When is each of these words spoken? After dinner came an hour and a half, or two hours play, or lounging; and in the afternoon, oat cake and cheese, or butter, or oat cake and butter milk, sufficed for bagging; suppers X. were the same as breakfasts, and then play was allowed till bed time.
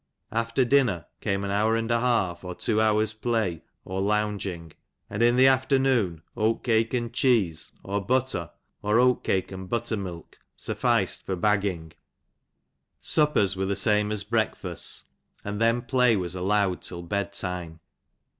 After 0.31 0.65
dinner 0.65 1.05
came 1.19 1.43
an 1.43 1.51
hour 1.51 1.75
and 1.75 1.91
a 1.91 1.99
half, 1.99 2.43
or 2.43 2.55
two 2.55 2.81
hours 2.81 3.13
play, 3.13 3.61
or 3.85 4.01
lounging; 4.01 4.73
and 5.11 5.21
in 5.21 5.35
the 5.35 5.45
afternoon, 5.45 6.23
oat 6.35 6.63
cake 6.63 6.91
and 6.95 7.13
cheese, 7.13 7.73
or 7.83 8.03
butter, 8.03 8.49
or 8.81 8.99
oat 8.99 9.23
cake 9.23 9.51
and 9.51 9.69
butter 9.69 9.95
milk, 9.97 10.39
sufficed 10.57 11.23
for 11.23 11.35
bagging; 11.35 11.93
suppers 12.99 13.51
X. 13.51 13.55
were 13.57 13.67
the 13.67 13.75
same 13.75 14.11
as 14.11 14.23
breakfasts, 14.23 15.03
and 15.45 15.61
then 15.61 15.83
play 15.83 16.17
was 16.17 16.33
allowed 16.33 16.81
till 16.81 17.03
bed 17.03 17.31
time. 17.31 17.79